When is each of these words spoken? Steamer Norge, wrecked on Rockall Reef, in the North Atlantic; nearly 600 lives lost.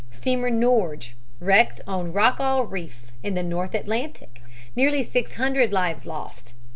Steamer 0.09 0.49
Norge, 0.49 1.15
wrecked 1.39 1.79
on 1.85 2.11
Rockall 2.11 2.63
Reef, 2.67 3.11
in 3.21 3.35
the 3.35 3.43
North 3.43 3.75
Atlantic; 3.75 4.41
nearly 4.75 5.03
600 5.03 5.71
lives 5.71 6.07
lost. 6.07 6.55